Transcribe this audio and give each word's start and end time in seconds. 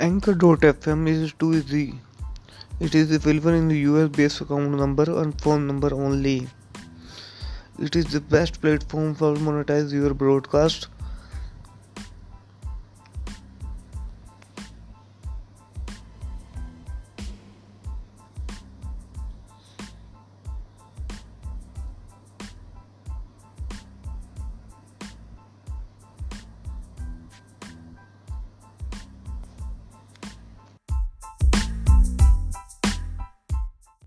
Anchor.fm 0.00 1.06
is 1.08 1.34
too 1.34 1.52
easy. 1.52 2.00
It 2.80 2.94
is 2.94 3.12
available 3.12 3.50
in 3.50 3.68
the 3.68 3.80
US 3.80 4.08
based 4.08 4.40
account 4.40 4.70
number 4.70 5.02
and 5.22 5.38
phone 5.38 5.66
number 5.66 5.92
only. 5.92 6.48
It 7.78 7.94
is 7.94 8.06
the 8.06 8.22
best 8.22 8.62
platform 8.62 9.14
for 9.14 9.34
monetize 9.34 9.92
your 9.92 10.14
broadcast 10.14 10.86